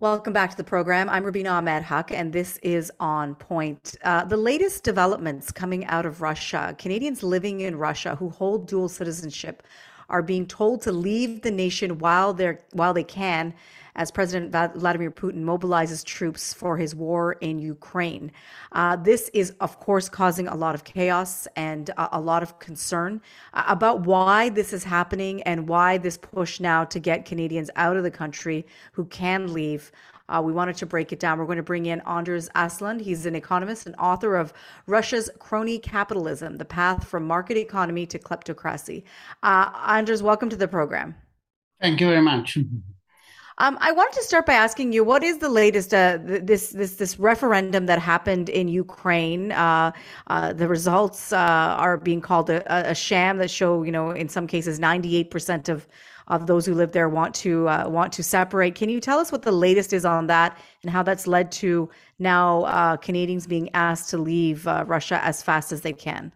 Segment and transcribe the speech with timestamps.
[0.00, 1.08] Welcome back to the program.
[1.08, 3.94] I'm Rubina Ahmed Haq, and this is On Point.
[4.02, 8.88] Uh, the latest developments coming out of Russia Canadians living in Russia who hold dual
[8.88, 9.62] citizenship
[10.08, 13.54] are being told to leave the nation while they're while they can
[13.96, 18.32] as President Vladimir Putin mobilizes troops for his war in Ukraine.
[18.72, 22.58] Uh, this is, of course, causing a lot of chaos and a, a lot of
[22.58, 23.20] concern
[23.52, 27.96] uh, about why this is happening and why this push now to get Canadians out
[27.96, 29.92] of the country who can leave.
[30.28, 31.38] Uh, we wanted to break it down.
[31.38, 33.00] We're going to bring in Anders Aslund.
[33.02, 34.52] He's an economist and author of
[34.86, 39.04] Russia's Crony Capitalism The Path from Market Economy to Kleptocracy.
[39.42, 41.14] Uh, Anders, welcome to the program.
[41.80, 42.56] Thank you very much.
[43.58, 46.96] Um, I wanted to start by asking you, what is the latest uh, this this
[46.96, 49.52] this referendum that happened in Ukraine?
[49.52, 49.92] Uh,
[50.26, 54.28] uh, the results uh, are being called a, a, sham that show, you know, in
[54.28, 55.86] some cases, ninety eight percent of
[56.28, 58.74] of those who live there want to uh, want to separate.
[58.74, 61.88] Can you tell us what the latest is on that and how that's led to
[62.18, 66.32] now uh, Canadians being asked to leave Russia as fast as they can?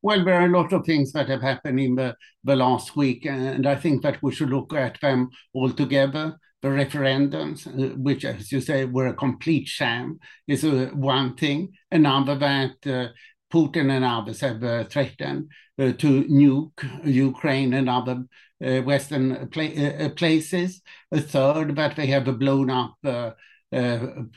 [0.00, 2.14] Well, there are a lot of things that have happened in the,
[2.44, 6.38] the last week, and I think that we should look at them all together.
[6.62, 11.72] The referendums, uh, which, as you say, were a complete sham, is uh, one thing.
[11.90, 13.12] Another that uh,
[13.52, 18.24] Putin and others have uh, threatened uh, to nuke Ukraine and other
[18.64, 20.82] uh, Western pla- places.
[21.12, 22.96] A third that they have blown up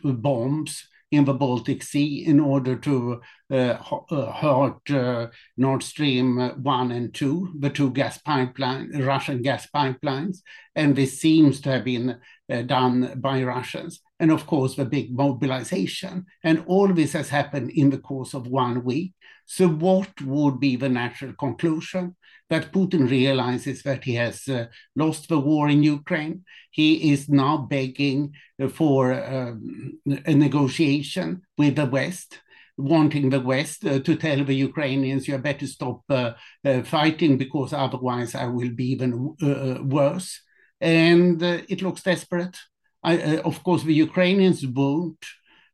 [0.03, 7.13] bombs in the Baltic Sea in order to uh, hurt uh, Nord Stream 1 and
[7.13, 10.37] 2, the two gas pipeline, Russian gas pipelines.
[10.73, 12.17] And this seems to have been
[12.63, 14.01] done by Russians.
[14.19, 16.25] And of course, the big mobilization.
[16.43, 19.13] And all this has happened in the course of one week.
[19.45, 22.15] So, what would be the natural conclusion?
[22.49, 26.43] That Putin realizes that he has uh, lost the war in Ukraine.
[26.69, 28.33] He is now begging
[28.73, 32.41] for um, a negotiation with the West
[32.77, 36.31] wanting the West uh, to tell the Ukrainians, you better stop uh,
[36.65, 40.41] uh, fighting because otherwise I will be even uh, uh, worse.
[40.81, 42.57] And uh, it looks desperate.
[43.03, 45.23] I, of course, the Ukrainians won't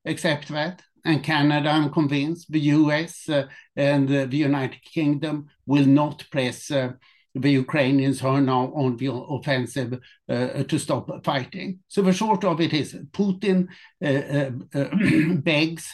[0.06, 5.86] accept that and Canada, I'm convinced, the US uh, and uh, the United Kingdom will
[5.86, 6.92] not press uh,
[7.34, 11.80] the Ukrainians who are now on the offensive uh, to stop fighting.
[11.88, 13.68] So the short of it is Putin
[14.04, 15.88] uh, uh, begs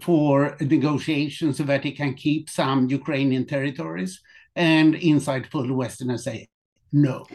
[0.00, 4.20] for negotiations so that he can keep some Ukrainian territories,
[4.54, 6.46] and insightful Westerners say
[6.92, 7.26] no.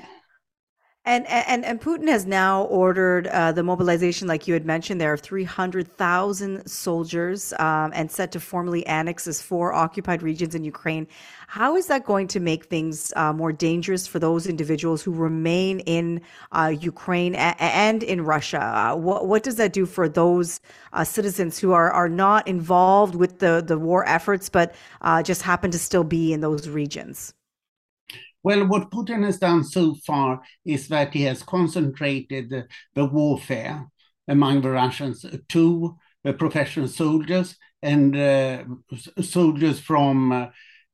[1.08, 5.14] And, and and Putin has now ordered uh, the mobilization, like you had mentioned, there
[5.14, 11.08] of 300,000 soldiers um, and set to formally annex his four occupied regions in Ukraine.
[11.48, 15.80] How is that going to make things uh, more dangerous for those individuals who remain
[15.80, 16.20] in
[16.52, 18.60] uh, Ukraine a- and in Russia?
[18.60, 20.60] Uh, what, what does that do for those
[20.92, 25.42] uh, citizens who are, are not involved with the, the war efforts, but uh, just
[25.42, 27.34] happen to still be in those regions?
[28.44, 33.88] Well, what Putin has done so far is that he has concentrated the, the warfare
[34.28, 38.64] among the Russians to uh, professional soldiers and uh,
[39.22, 40.48] soldiers from uh,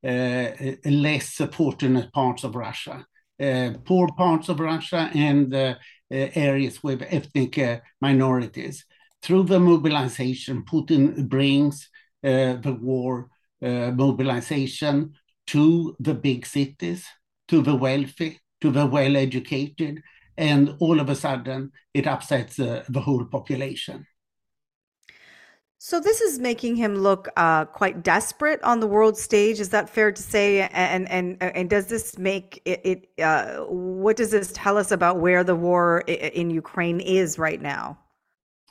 [0.06, 0.52] uh
[0.86, 3.06] less fortunate parts of Russia,
[3.42, 5.76] uh, poor parts of Russia, and uh,
[6.10, 8.86] areas with ethnic minorities.
[9.22, 11.90] Through the mobilization, Putin brings
[12.22, 13.30] the war
[13.62, 15.14] mobilization
[15.48, 17.08] to the big cities
[17.54, 20.02] to the wealthy, to the well educated,
[20.38, 24.08] and all of a sudden it upsets uh, the whole population.
[25.78, 29.60] So this is making him look uh, quite desperate on the world stage.
[29.60, 30.62] Is that fair to say?
[30.62, 32.82] And and and does this make it?
[32.84, 37.62] it uh, what does this tell us about where the war in Ukraine is right
[37.62, 38.00] now?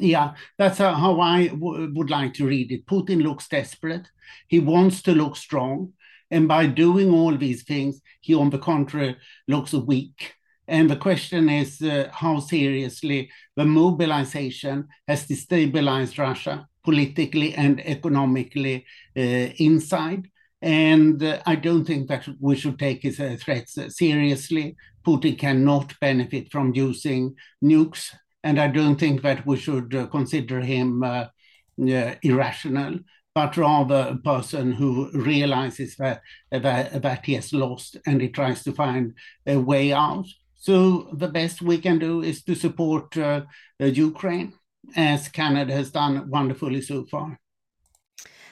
[0.01, 2.87] Yeah, that's how I w- would like to read it.
[2.87, 4.09] Putin looks desperate.
[4.49, 5.93] He wants to look strong.
[6.33, 9.17] And by doing all these things, he, on the contrary,
[9.47, 10.35] looks weak.
[10.67, 18.87] And the question is uh, how seriously the mobilization has destabilized Russia politically and economically
[19.17, 20.29] uh, inside.
[20.63, 24.77] And uh, I don't think that we should take his uh, threats seriously.
[25.07, 28.15] Putin cannot benefit from using nukes.
[28.43, 31.27] And I don't think that we should uh, consider him uh,
[32.23, 33.01] irrational
[33.35, 38.63] but rather a person who realizes that, that, that he has lost and he tries
[38.65, 39.15] to find
[39.47, 40.27] a way out.
[40.57, 43.43] So the best we can do is to support uh,
[43.81, 44.53] Ukraine,
[44.97, 47.39] as Canada has done wonderfully so far.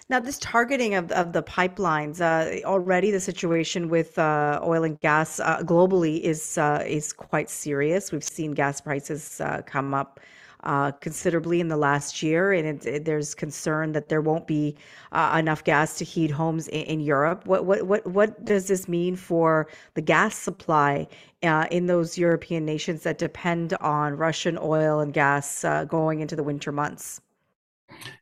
[0.08, 4.98] Now, this targeting of, of the pipelines, uh, already the situation with uh, oil and
[4.98, 8.10] gas uh, globally is uh, is quite serious.
[8.10, 10.18] We've seen gas prices uh, come up
[10.64, 14.76] uh, considerably in the last year, and it, it, there's concern that there won't be
[15.12, 17.46] uh, enough gas to heat homes in, in, Europe.
[17.46, 21.08] What what what what does this mean for the gas supply
[21.42, 26.36] uh, in those European nations that depend on Russian oil and gas uh, going into
[26.36, 27.20] the winter months?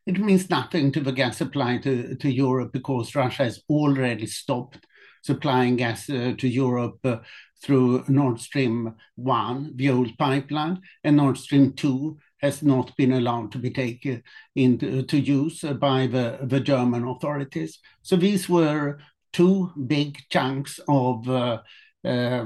[0.05, 4.85] It means nothing to the gas supply to, to Europe because Russia has already stopped
[5.21, 7.17] supplying gas uh, to Europe uh,
[7.61, 13.51] through Nord Stream 1, the old pipeline, and Nord Stream 2 has not been allowed
[13.51, 14.23] to be taken
[14.55, 17.79] into to use by the, the German authorities.
[18.01, 18.99] So these were
[19.33, 21.59] two big chunks of uh,
[22.05, 22.45] uh,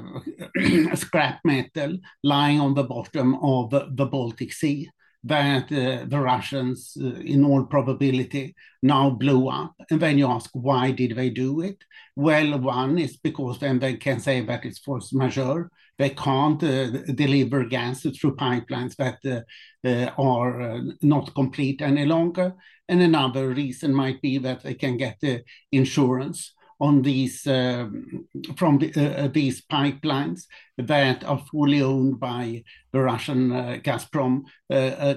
[0.95, 4.89] scrap metal lying on the bottom of the Baltic Sea
[5.23, 9.73] that uh, the Russians, uh, in all probability, now blew up.
[9.89, 11.77] And then you ask, why did they do it?
[12.15, 15.71] Well, one is because then they can say that it's force majeure.
[15.97, 22.05] They can't uh, deliver gas through pipelines that uh, uh, are uh, not complete any
[22.05, 22.53] longer.
[22.89, 28.27] And another reason might be that they can get the insurance on these um,
[28.57, 30.47] from the, uh, uh, these pipelines
[30.77, 34.43] that are fully owned by the Russian uh, Gazprom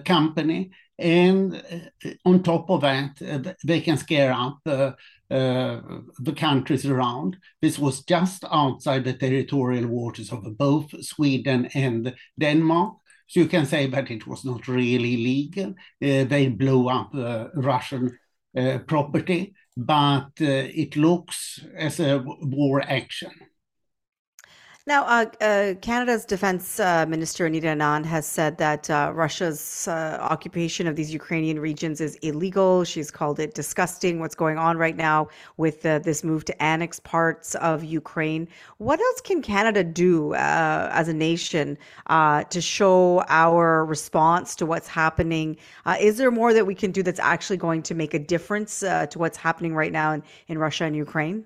[0.04, 0.70] company.
[0.98, 1.62] And
[2.24, 4.92] on top of that, they can scare up uh,
[5.28, 7.36] the countries around.
[7.60, 12.94] This was just outside the territorial waters of both Sweden and Denmark.
[13.26, 15.70] So you can say that it was not really legal.
[16.00, 18.19] Uh, they blew up uh, Russian
[18.86, 23.31] property but uh, it looks as a war action.
[24.88, 30.16] Now, uh, uh, Canada's Defense uh, Minister Anita Anand has said that uh, Russia's uh,
[30.20, 32.84] occupation of these Ukrainian regions is illegal.
[32.84, 34.20] She's called it disgusting.
[34.20, 38.46] What's going on right now with uh, this move to annex parts of Ukraine?
[38.78, 41.76] What else can Canada do as a nation
[42.08, 45.56] to show our response to what's happening?
[46.00, 49.14] is there more that we can do that's actually going to make a difference to
[49.16, 51.44] what's happening right now in, in Russia and Ukraine?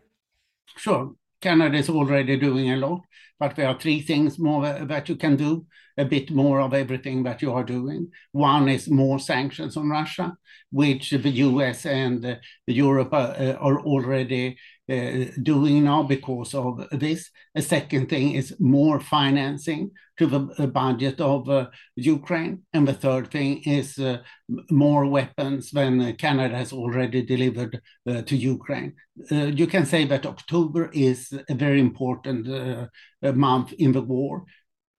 [0.77, 1.15] Sure.
[1.41, 3.01] Canada is already doing a lot,
[3.41, 5.67] but there are three things more that you can do,
[5.97, 8.09] a bit more of everything that you are doing.
[8.33, 10.37] One is more sanctions on Russia,
[10.71, 12.35] which the US and uh,
[12.67, 14.59] Europe uh, are already
[14.91, 17.31] uh, doing now because of this.
[17.55, 21.67] A second thing is more financing to the budget of uh,
[21.97, 22.63] Ukraine.
[22.75, 24.19] And the third thing is uh,
[24.71, 28.93] more weapons than Canada has already delivered uh, to Ukraine.
[29.33, 32.87] Uh, you can say that October is a very important uh,
[33.23, 34.45] month in the war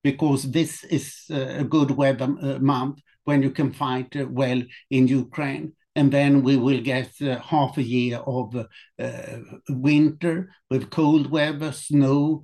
[0.03, 2.27] because this is a good weather
[2.59, 7.77] month when you can fight well in Ukraine and then we will get uh, half
[7.77, 9.37] a year of uh,
[9.69, 12.43] winter with cold weather, snow,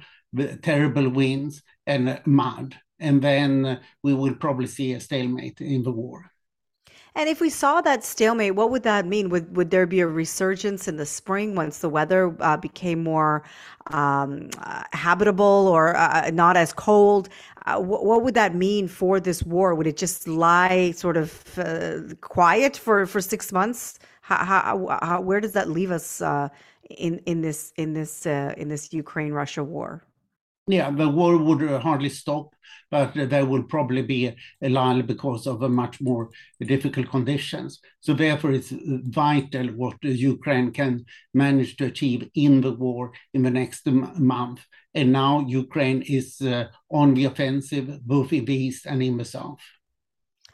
[0.62, 2.76] terrible winds, and mud.
[3.00, 6.32] And then uh, we will probably see a stalemate in the war.
[7.18, 9.30] And if we saw that stalemate, what would that mean?
[9.30, 13.42] Would would there be a resurgence in the spring once the weather uh, became more
[13.88, 17.28] um, uh, habitable or uh, not as cold?
[17.66, 19.74] Uh, what, what, would that mean for this war?
[19.74, 23.98] Would it just lie sort of uh, quiet for, for six months?
[24.22, 26.50] How, how, how, where does that leave us uh,
[26.92, 30.07] in in this in this in this Ukraine Russia war?
[30.68, 32.54] Yeah, the war would hardly stop,
[32.92, 37.80] but there will probably be a lull because of a much more difficult conditions.
[38.02, 43.50] So therefore, it's vital what Ukraine can manage to achieve in the war in the
[43.50, 44.66] next month.
[44.94, 49.26] And now Ukraine is uh, on the offensive, both in the east and in the
[49.26, 49.60] south.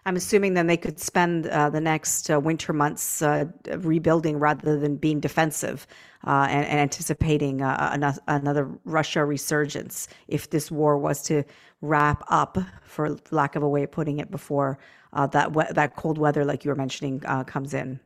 [0.06, 3.46] I'm assuming then they could spend uh, the next uh, winter months uh,
[3.78, 5.88] rebuilding rather than being defensive
[6.26, 11.44] uh, and, and, anticipating uh, another Russia resurgence if this war was to
[11.82, 14.78] wrap up, for lack of a way of putting it, before
[15.14, 18.00] uh, that we- that cold weather, like you were mentioning, comes in.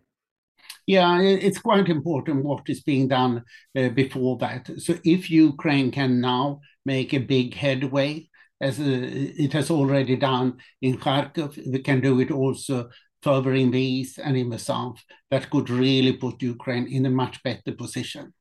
[0.86, 4.70] Yeah, it's quite important what is being done before that.
[4.78, 10.58] So if Ukraine can now make a big headway as uh, it has already done
[10.82, 11.58] in Kharkov.
[11.72, 12.90] We can do it also
[13.22, 15.04] further in the east and in the south.
[15.32, 18.34] That could really put Ukraine in a much better position.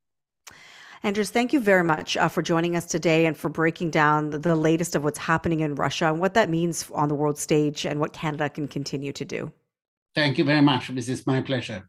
[1.02, 4.38] Anders, thank you very much uh, for joining us today and for breaking down the,
[4.38, 7.86] the latest of what's happening in Russia and what that means on the world stage
[7.86, 9.52] and what Canada can continue to do.
[10.14, 10.88] Thank you very much.
[10.88, 11.88] This is my pleasure.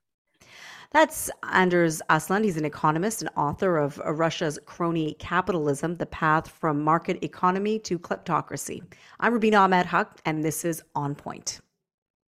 [0.91, 2.45] That's Anders Aslund.
[2.45, 7.99] He's an economist and author of Russia's Crony Capitalism The Path from Market Economy to
[7.99, 8.81] Kleptocracy.
[9.19, 11.59] I'm Rubina Ahmed Haq, and this is On Point.